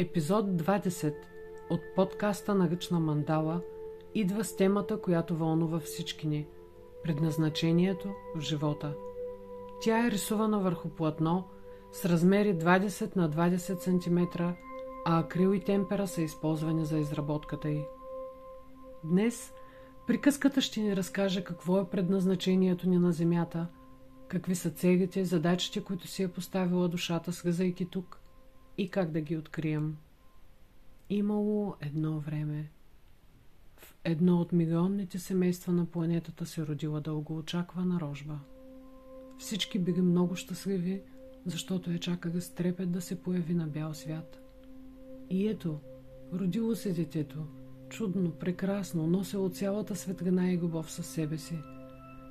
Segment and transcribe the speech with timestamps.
[0.00, 1.14] Епизод 20
[1.70, 3.60] от подкаста на Ръчна мандала
[4.14, 6.46] идва с темата, която вълнува всички ни–
[7.04, 8.94] предназначението в живота.
[9.80, 11.48] Тя е рисувана върху платно
[11.92, 14.42] с размери 20 на 20 см,
[15.06, 17.84] а акрил и темпера са използвани за изработката й.
[19.04, 19.52] Днес
[20.06, 23.66] приказката ще ни разкаже какво е предназначението ни на Земята,
[24.28, 28.20] какви са целите, задачите, които си е поставила душата, слизайки тук–
[28.78, 29.96] и как да ги открием.
[31.10, 32.70] Имало едно време.
[33.76, 38.38] В едно от милионните семейства на планетата се родила дългоочаквана рожба.
[39.38, 41.02] Всички били много щастливи,
[41.46, 44.40] защото я чакаха с трепет да се появи на бял свят.
[45.30, 45.80] И ето,
[46.32, 47.46] родило се детето,
[47.88, 51.58] чудно, прекрасно, носило цялата светлина и любов със себе си.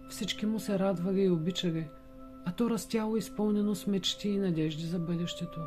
[0.09, 1.87] Всички му се радвали и обичали,
[2.45, 5.59] а то растяло изпълнено с мечти и надежди за бъдещето.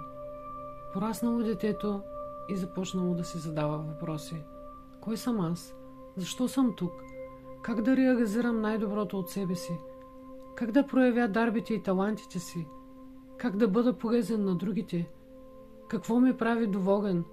[0.92, 2.00] Пораснало детето
[2.48, 4.42] и започнало да се задава въпроси.
[5.00, 5.74] Кой съм аз?
[6.16, 6.92] Защо съм тук?
[7.62, 9.72] Как да реализирам най-доброто от себе си?
[10.56, 12.66] Как да проявя дарбите и талантите си?
[13.36, 15.10] Как да бъда полезен на другите?
[15.88, 17.24] Какво ме прави доволен?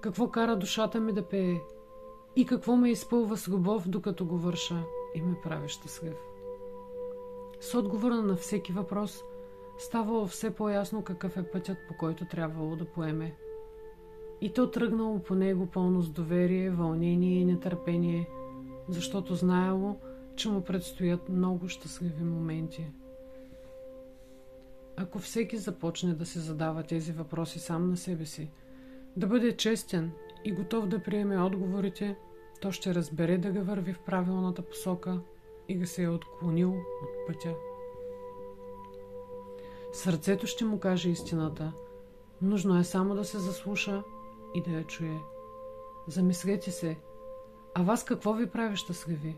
[0.00, 1.60] Какво кара душата ми да пее?
[2.36, 4.82] И какво ме изпълва с любов, докато го върша
[5.14, 6.16] и ме прави щастлив?
[7.60, 9.24] С отговора на всеки въпрос–
[9.78, 13.34] ставало все по-ясно какъв е пътят, по който трябвало да поеме.
[14.40, 18.28] И то тръгнало по него пълно с доверие, вълнение и нетърпение,
[18.88, 20.00] защото знаело,
[20.36, 22.86] че му предстоят много щастливи моменти.
[24.96, 28.50] Ако всеки започне да се задава тези въпроси сам на себе си,
[29.16, 30.12] да бъде честен
[30.44, 32.16] и готов да приеме отговорите,
[32.60, 35.20] то ще разбере да го върви в правилната посока
[35.68, 37.54] и да се е отклонил от пътя.
[39.92, 41.72] Сърцето ще му каже истината.
[42.42, 44.02] Нужно е само да се заслуша
[44.54, 45.18] и да я чуе.
[46.08, 46.96] Замислете се.
[47.74, 49.36] А вас какво ви прави щастливи?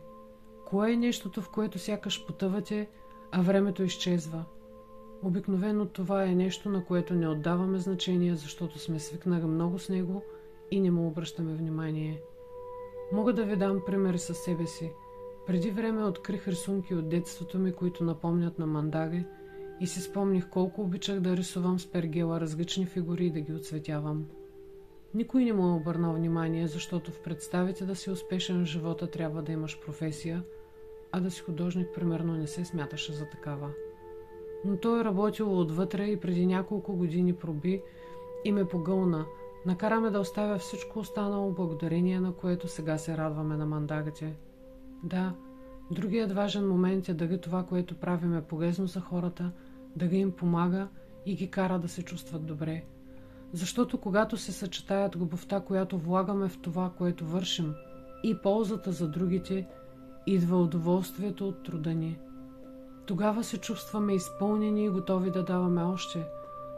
[0.66, 2.88] Кое е нещото, в което сякаш потъвате,
[3.32, 4.44] а времето изчезва?
[5.22, 10.22] Обикновено това е нещо, на което не отдаваме значение, защото сме свикнали много с него
[10.70, 12.22] и не му обръщаме внимание.
[13.12, 14.92] Мога да ви дам примери със себе си.
[15.46, 19.24] Преди време открих рисунки от детството ми, които напомнят на мандаги–
[19.80, 24.26] и си спомних колко обичах да рисувам с пергела различни фигури и да ги отцветявам.
[25.14, 29.42] Никой не му е обърнал внимание, защото в представите да си успешен в живота трябва
[29.42, 30.42] да имаш професия,
[31.12, 33.70] а да си художник примерно не се смяташе за такава.
[34.64, 37.82] Но той е работил отвътре и преди няколко години проби
[38.44, 39.26] и ме погълна,
[39.66, 44.36] накара ме да оставя всичко останало, благодарение на което сега се радваме на мандагите.
[45.02, 45.34] Да,
[45.90, 49.50] другият важен момент е дали това, което правим е полезно за хората–
[49.96, 50.88] да ги им помага
[51.26, 52.84] и ги кара да се чувстват добре.
[53.52, 57.74] Защото когато се съчетаят любовта, която влагаме в това, което вършим,
[58.22, 59.66] и ползата за другите,
[60.26, 62.18] идва удоволствието от труда ни.
[63.06, 66.24] Тогава се чувстваме изпълнени и готови да даваме още,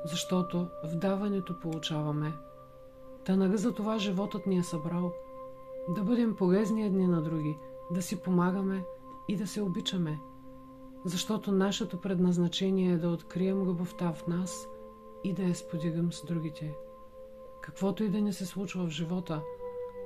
[0.05, 2.33] защото в даването получаваме.
[3.25, 5.13] Та нали за това животът ни е събрал.
[5.97, 7.57] Да бъдем полезни едни на други,
[7.91, 8.85] да си помагаме
[9.29, 10.19] и да се обичаме–
[11.07, 14.69] защото нашето предназначение е да открием любовта в нас
[15.25, 16.75] и да я сподигам с другите.
[17.63, 19.43] Каквото и да не се случва в живота,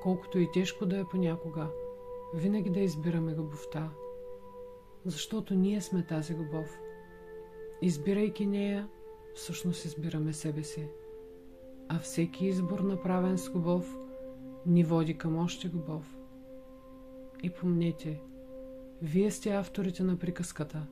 [0.03, 1.67] колкото и тежко да е понякога,
[2.35, 3.91] винаги да избираме любовта,
[5.05, 6.79] защото ние сме тази любов.
[7.83, 8.89] Избирайки нея,
[9.35, 10.89] всъщност избираме себе си.
[11.89, 13.97] А всеки избор, направен с любов,
[14.67, 16.20] ни води към още любов.
[17.43, 18.21] И помнете–
[19.03, 20.87] вие сте авторите на приказката.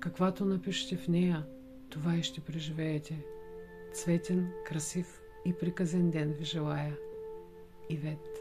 [0.00, 1.46] Каквато напишете в нея,
[1.90, 3.24] това и ще преживеете.
[3.92, 6.96] Цветен, красив и приказен ден ви желая.
[7.90, 8.35] Ивет.